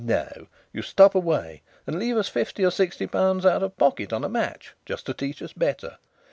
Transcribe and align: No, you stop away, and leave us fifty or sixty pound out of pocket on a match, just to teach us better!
No, 0.03 0.47
you 0.73 0.81
stop 0.81 1.13
away, 1.13 1.61
and 1.85 1.99
leave 1.99 2.17
us 2.17 2.27
fifty 2.27 2.65
or 2.65 2.71
sixty 2.71 3.05
pound 3.05 3.45
out 3.45 3.61
of 3.61 3.77
pocket 3.77 4.11
on 4.11 4.23
a 4.23 4.29
match, 4.29 4.73
just 4.83 5.05
to 5.05 5.13
teach 5.13 5.43
us 5.43 5.53
better! 5.53 5.99